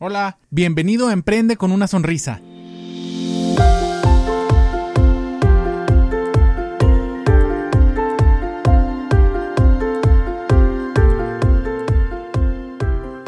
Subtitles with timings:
[0.00, 2.40] Hola, bienvenido a Emprende con una sonrisa.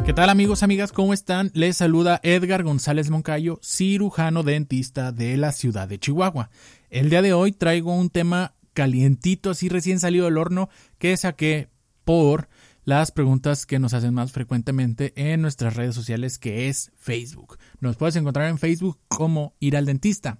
[0.07, 0.93] ¿Qué tal amigos, amigas?
[0.93, 1.51] ¿Cómo están?
[1.55, 6.51] Les saluda Edgar González Moncayo, cirujano dentista de la ciudad de Chihuahua.
[6.89, 10.69] El día de hoy traigo un tema calientito, así recién salido del horno,
[10.99, 11.69] que saqué
[12.05, 12.49] por
[12.85, 17.59] las preguntas que nos hacen más frecuentemente en nuestras redes sociales, que es Facebook.
[17.81, 20.39] Nos puedes encontrar en Facebook como ir al dentista.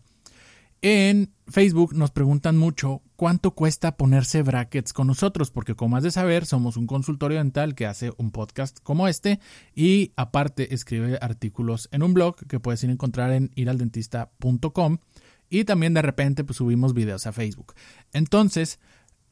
[0.83, 6.11] En Facebook nos preguntan mucho cuánto cuesta ponerse brackets con nosotros, porque como has de
[6.11, 9.41] saber, somos un consultorio dental que hace un podcast como este
[9.75, 14.99] y aparte escribe artículos en un blog que puedes ir a encontrar en iraldentista.com
[15.51, 17.75] y también de repente pues, subimos videos a Facebook.
[18.15, 18.79] Entonces,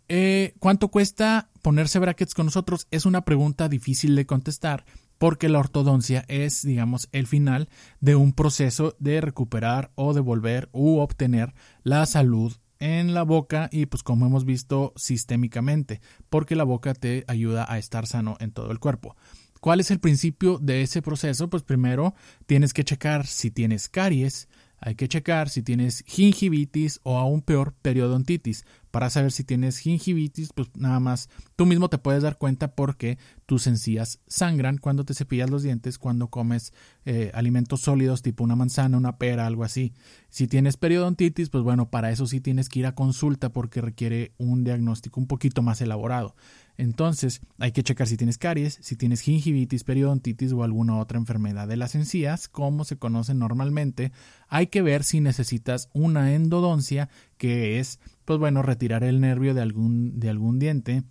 [0.08, 2.86] eh, ¿Cuánto cuesta ponerse brackets con nosotros?
[2.90, 4.84] Es una pregunta difícil de contestar
[5.18, 7.68] porque la ortodoncia es, digamos, el final
[8.00, 13.86] de un proceso de recuperar o devolver u obtener la salud en la boca y
[13.86, 16.00] pues como hemos visto sistémicamente,
[16.30, 19.16] porque la boca te ayuda a estar sano en todo el cuerpo.
[19.60, 21.50] ¿Cuál es el principio de ese proceso?
[21.50, 22.14] Pues primero
[22.46, 24.48] tienes que checar si tienes caries,
[24.80, 28.64] hay que checar si tienes gingivitis o aún peor periodontitis.
[28.90, 33.18] Para saber si tienes gingivitis, pues nada más tú mismo te puedes dar cuenta porque
[33.46, 36.72] tus encías sangran cuando te cepillas los dientes, cuando comes
[37.04, 39.92] eh, alimentos sólidos tipo una manzana, una pera, algo así.
[40.30, 44.32] Si tienes periodontitis, pues bueno, para eso sí tienes que ir a consulta porque requiere
[44.38, 46.34] un diagnóstico un poquito más elaborado.
[46.78, 51.66] Entonces, hay que checar si tienes caries, si tienes gingivitis, periodontitis o alguna otra enfermedad
[51.66, 54.12] de las encías, como se conoce normalmente.
[54.46, 57.98] Hay que ver si necesitas una endodoncia, que es,
[58.28, 61.02] pues bueno, retirar el nervio de algún, de algún diente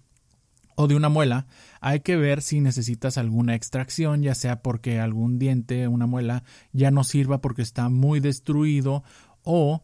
[0.76, 1.48] o de una muela,
[1.82, 6.92] hay que ver si necesitas alguna extracción, ya sea porque algún diente, una muela, ya
[6.92, 9.04] no sirva porque está muy destruido
[9.42, 9.84] o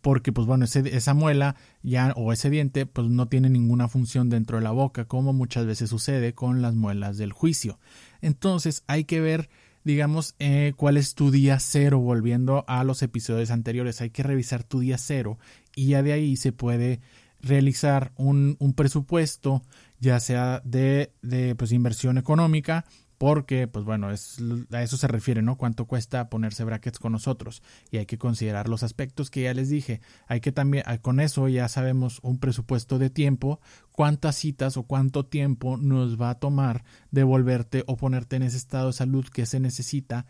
[0.00, 4.56] porque pues bueno, esa muela ya o ese diente pues no tiene ninguna función dentro
[4.56, 7.78] de la boca, como muchas veces sucede con las muelas del juicio.
[8.22, 9.50] Entonces hay que ver,
[9.84, 14.64] digamos, eh, cuál es tu día cero, volviendo a los episodios anteriores, hay que revisar
[14.64, 15.38] tu día cero
[15.74, 17.00] y ya de ahí se puede
[17.40, 19.62] realizar un, un presupuesto,
[19.98, 22.84] ya sea de, de pues, inversión económica
[23.20, 24.38] porque, pues bueno, es,
[24.72, 25.58] a eso se refiere, ¿no?
[25.58, 29.68] Cuánto cuesta ponerse brackets con nosotros y hay que considerar los aspectos que ya les
[29.68, 30.00] dije.
[30.26, 33.60] Hay que también, ah, con eso ya sabemos un presupuesto de tiempo,
[33.92, 38.86] cuántas citas o cuánto tiempo nos va a tomar devolverte o ponerte en ese estado
[38.86, 40.24] de salud que se necesita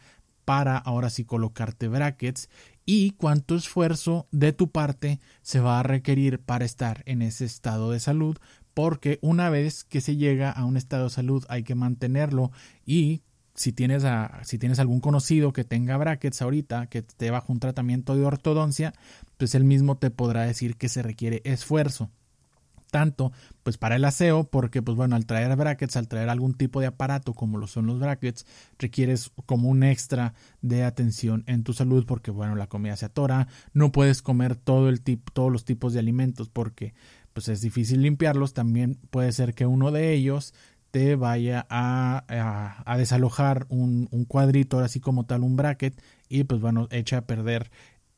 [0.44, 2.48] para ahora sí colocarte brackets
[2.84, 7.90] y cuánto esfuerzo de tu parte se va a requerir para estar en ese estado
[7.90, 8.36] de salud
[8.74, 12.50] porque una vez que se llega a un estado de salud hay que mantenerlo
[12.84, 13.22] y
[13.54, 17.60] si tienes, a, si tienes algún conocido que tenga brackets ahorita, que esté bajo un
[17.60, 18.94] tratamiento de ortodoncia,
[19.36, 22.10] pues él mismo te podrá decir que se requiere esfuerzo
[22.90, 26.80] tanto pues para el aseo porque pues bueno al traer brackets al traer algún tipo
[26.80, 28.46] de aparato como lo son los brackets
[28.78, 33.48] requieres como un extra de atención en tu salud porque bueno la comida se atora
[33.72, 36.94] no puedes comer todo el tipo todos los tipos de alimentos porque
[37.32, 40.54] pues es difícil limpiarlos, también puede ser que uno de ellos
[40.90, 42.24] te vaya a,
[42.84, 47.26] a, desalojar un, un, cuadrito, así como tal un bracket, y pues bueno, echa a
[47.26, 47.70] perder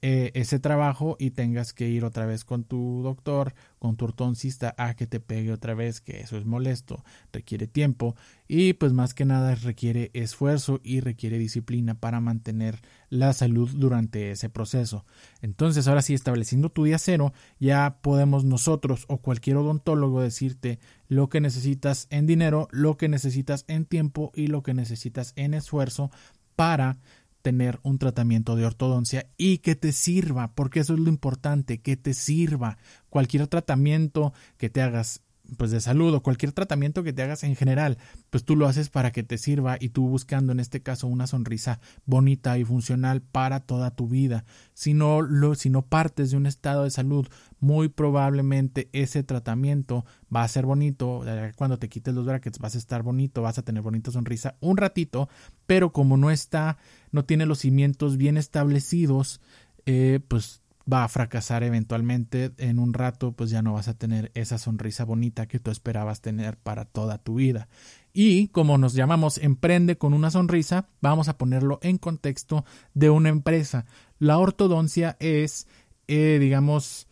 [0.04, 4.74] eh, ese trabajo y tengas que ir otra vez con tu doctor, con tu ortodoncista
[4.76, 8.16] a que te pegue otra vez, que eso es molesto, requiere tiempo
[8.48, 12.80] y pues más que nada requiere esfuerzo y requiere disciplina para mantener
[13.10, 15.04] la salud durante ese proceso.
[15.40, 21.28] Entonces ahora sí, estableciendo tu día cero, ya podemos nosotros o cualquier odontólogo decirte lo
[21.28, 26.10] que necesitas en dinero, lo que necesitas en tiempo y lo que necesitas en esfuerzo
[26.56, 26.98] para
[27.42, 31.96] tener un tratamiento de ortodoncia y que te sirva, porque eso es lo importante, que
[31.96, 32.78] te sirva.
[33.10, 35.22] Cualquier tratamiento que te hagas
[35.56, 37.98] pues de salud o cualquier tratamiento que te hagas en general,
[38.30, 41.26] pues tú lo haces para que te sirva y tú buscando en este caso una
[41.26, 44.44] sonrisa bonita y funcional para toda tu vida.
[44.74, 47.26] Si no lo si no partes de un estado de salud,
[47.60, 50.04] muy probablemente ese tratamiento
[50.34, 51.24] va a ser bonito,
[51.56, 54.76] cuando te quites los brackets vas a estar bonito, vas a tener bonita sonrisa un
[54.76, 55.28] ratito,
[55.66, 56.78] pero como no está
[57.10, 59.40] no tiene los cimientos bien establecidos,
[59.84, 64.30] eh, pues va a fracasar eventualmente en un rato pues ya no vas a tener
[64.34, 67.68] esa sonrisa bonita que tú esperabas tener para toda tu vida
[68.12, 72.64] y como nos llamamos emprende con una sonrisa vamos a ponerlo en contexto
[72.94, 73.86] de una empresa
[74.18, 75.66] la ortodoncia es
[76.08, 77.08] eh, digamos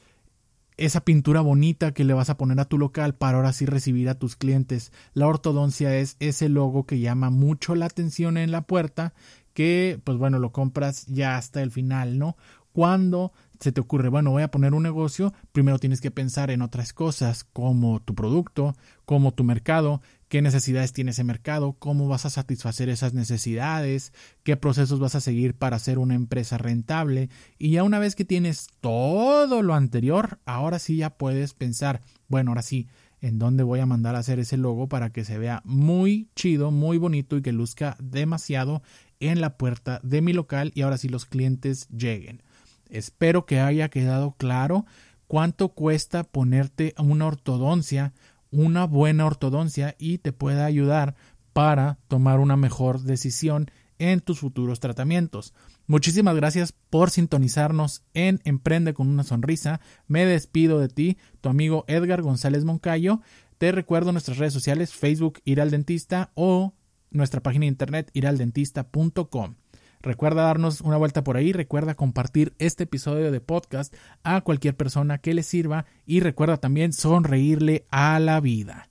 [0.81, 4.09] esa pintura bonita que le vas a poner a tu local para ahora sí recibir
[4.09, 4.93] a tus clientes.
[5.13, 9.13] La ortodoncia es ese logo que llama mucho la atención en la puerta
[9.53, 12.37] que pues bueno, lo compras ya hasta el final, ¿no?
[12.73, 16.63] Cuando se te ocurre, bueno, voy a poner un negocio, primero tienes que pensar en
[16.63, 18.75] otras cosas como tu producto,
[19.05, 24.13] como tu mercado, qué necesidades tiene ese mercado, cómo vas a satisfacer esas necesidades,
[24.45, 27.29] qué procesos vas a seguir para ser una empresa rentable.
[27.59, 32.53] Y ya una vez que tienes todo lo anterior, ahora sí ya puedes pensar, bueno,
[32.53, 32.89] ahora sí,
[33.21, 36.71] en dónde voy a mandar a hacer ese logo para que se vea muy chido,
[36.71, 38.83] muy bonito y que luzca demasiado
[39.19, 42.43] en la puerta de mi local y ahora sí los clientes lleguen.
[42.91, 44.87] Espero que haya quedado claro
[45.27, 48.13] cuánto cuesta ponerte una ortodoncia,
[48.51, 51.15] una buena ortodoncia y te pueda ayudar
[51.53, 55.55] para tomar una mejor decisión en tus futuros tratamientos.
[55.87, 59.81] Muchísimas gracias por sintonizarnos en Emprende con una sonrisa.
[60.09, 63.21] Me despido de ti, tu amigo Edgar González Moncayo.
[63.59, 66.75] Te recuerdo nuestras redes sociales, Facebook Ir al Dentista o
[67.11, 69.55] nuestra página de internet iraldentista.com.
[70.03, 75.19] Recuerda darnos una vuelta por ahí, recuerda compartir este episodio de podcast a cualquier persona
[75.19, 78.90] que le sirva y recuerda también sonreírle a la vida.